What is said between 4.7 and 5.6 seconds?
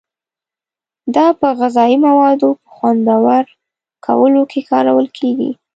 کارول کیږي.